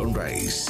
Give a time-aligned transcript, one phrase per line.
[0.00, 0.69] Sunrise.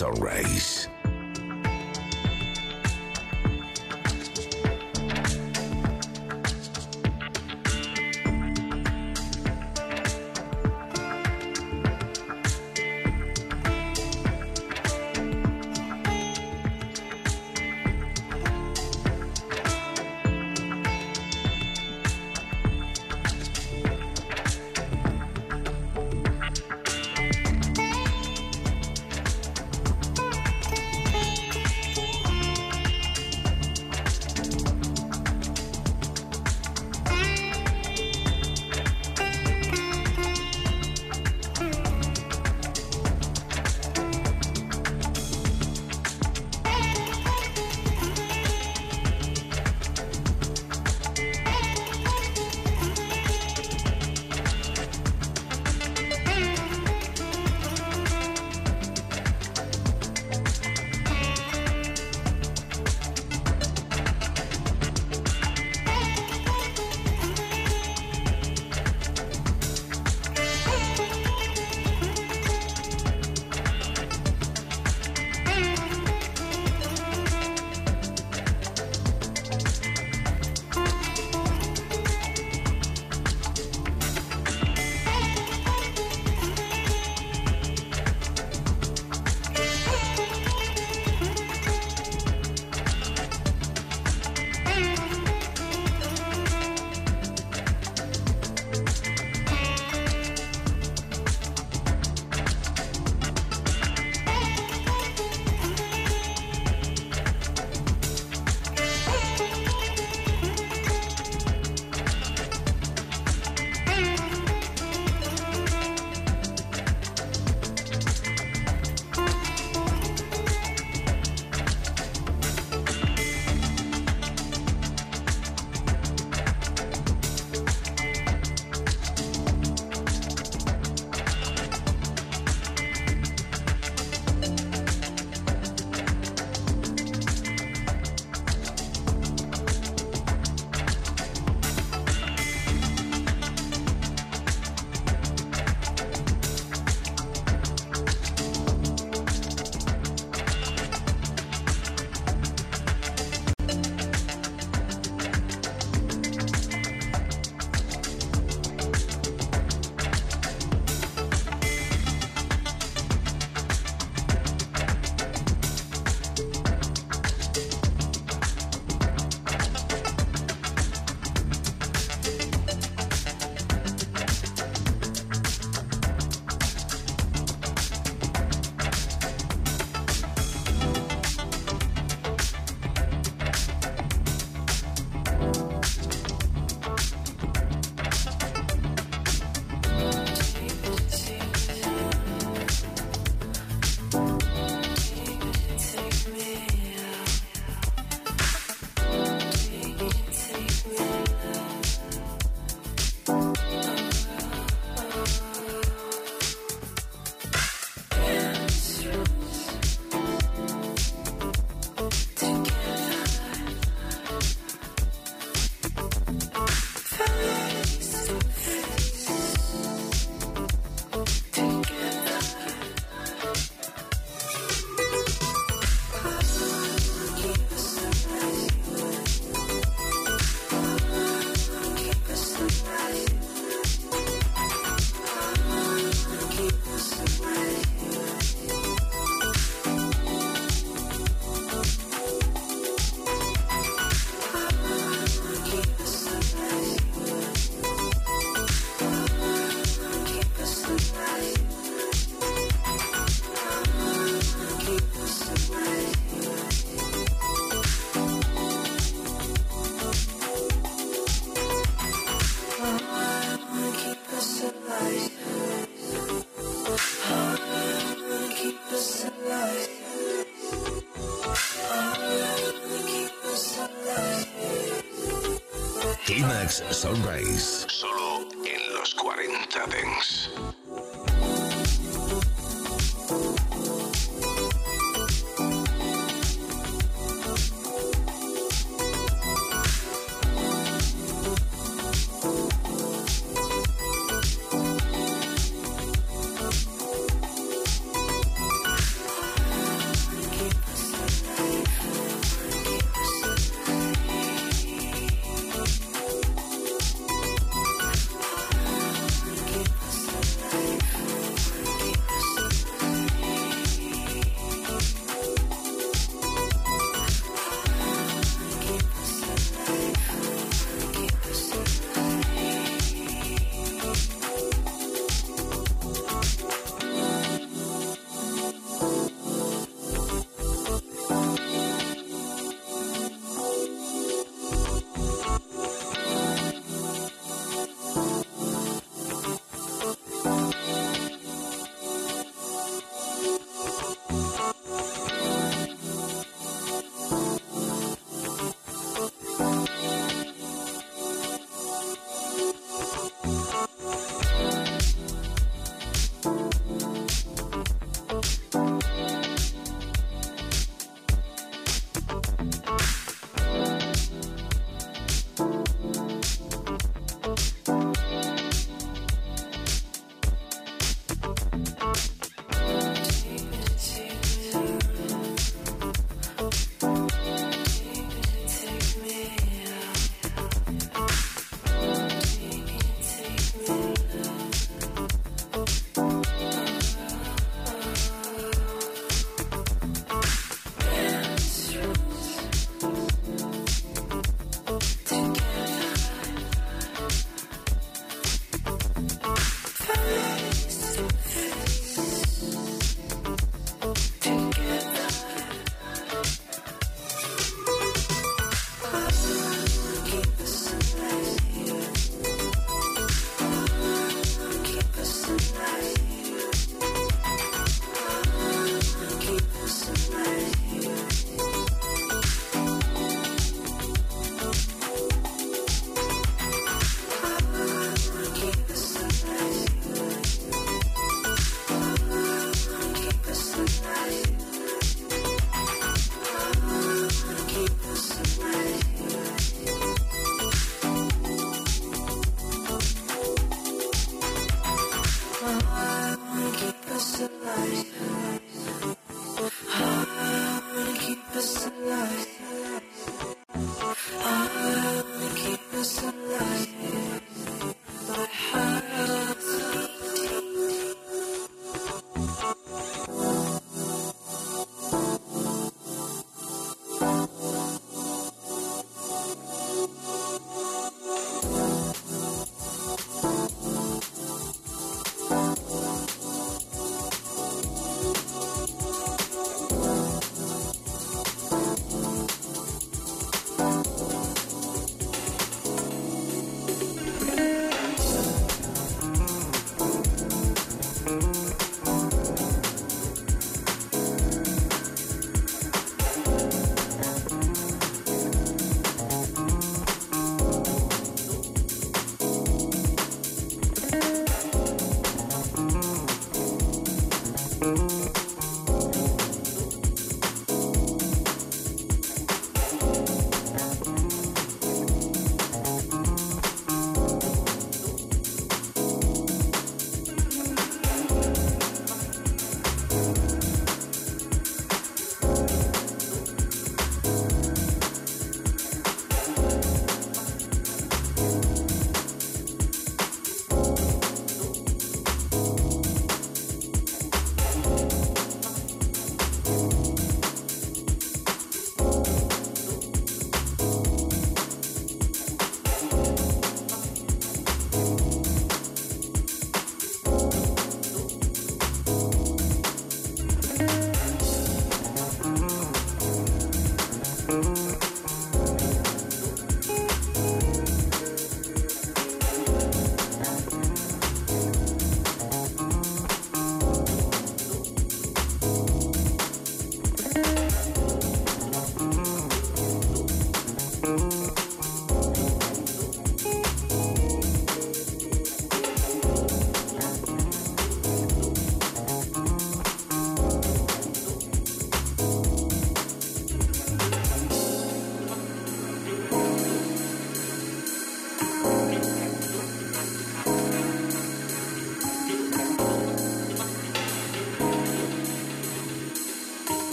[0.00, 0.79] Sunrise.